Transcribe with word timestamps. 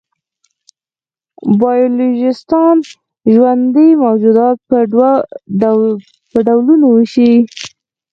بایولوژېسټان 1.59 2.75
ژوندي 3.33 3.89
موجودات 4.03 4.57
په 6.31 6.37
ډولونو 6.47 6.85
وېشي. 6.91 7.33